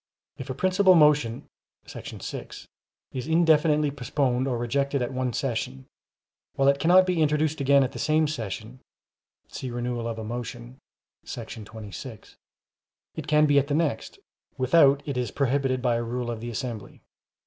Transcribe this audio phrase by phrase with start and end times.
[0.39, 1.47] If a principal motion[§
[2.23, 2.67] 6]
[3.11, 5.85] is indefinitely postponed or rejected at one session,
[6.55, 8.79] while it cannot be introduced again at the same session
[9.47, 10.79] [see Renewal of a Motion,§
[11.65, 12.35] 26],
[13.13, 14.17] it can be at the next,
[14.57, 17.03] without it is prohibited by a rule of the assembly.